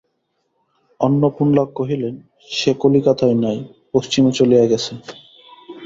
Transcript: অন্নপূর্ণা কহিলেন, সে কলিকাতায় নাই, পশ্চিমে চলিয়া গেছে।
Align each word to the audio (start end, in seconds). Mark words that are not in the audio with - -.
অন্নপূর্ণা 0.99 1.63
কহিলেন, 1.77 2.15
সে 2.49 2.71
কলিকাতায় 2.79 3.37
নাই, 3.43 3.57
পশ্চিমে 3.93 4.31
চলিয়া 4.31 4.65
গেছে। 4.65 4.93